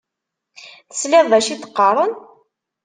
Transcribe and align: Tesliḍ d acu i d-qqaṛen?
Tesliḍ 0.89 1.25
d 1.31 1.33
acu 1.37 1.49
i 1.51 1.55
d-qqaṛen? 1.55 2.11